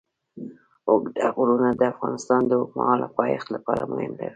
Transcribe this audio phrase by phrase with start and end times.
[0.89, 4.29] اوږده غرونه د افغانستان د اوږدمهاله پایښت لپاره مهم رول لري.